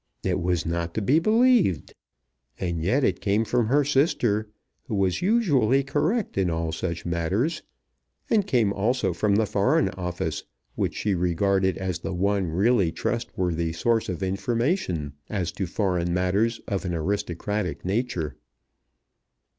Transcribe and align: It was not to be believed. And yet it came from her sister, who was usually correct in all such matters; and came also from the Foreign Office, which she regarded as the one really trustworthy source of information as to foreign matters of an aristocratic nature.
It 0.23 0.39
was 0.41 0.65
not 0.65 0.95
to 0.95 1.01
be 1.03 1.19
believed. 1.19 1.93
And 2.59 2.81
yet 2.83 3.03
it 3.03 3.21
came 3.21 3.45
from 3.45 3.67
her 3.67 3.83
sister, 3.83 4.49
who 4.87 4.95
was 4.95 5.21
usually 5.21 5.83
correct 5.83 6.39
in 6.39 6.49
all 6.49 6.71
such 6.71 7.05
matters; 7.05 7.61
and 8.27 8.47
came 8.47 8.73
also 8.73 9.13
from 9.13 9.35
the 9.35 9.45
Foreign 9.45 9.89
Office, 9.89 10.43
which 10.73 10.95
she 10.95 11.13
regarded 11.13 11.77
as 11.77 11.99
the 11.99 12.15
one 12.15 12.47
really 12.47 12.91
trustworthy 12.91 13.71
source 13.73 14.09
of 14.09 14.23
information 14.23 15.13
as 15.29 15.51
to 15.51 15.67
foreign 15.67 16.11
matters 16.15 16.59
of 16.67 16.83
an 16.83 16.95
aristocratic 16.95 17.85
nature. 17.85 18.35